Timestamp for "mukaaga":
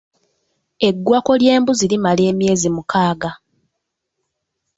2.75-3.31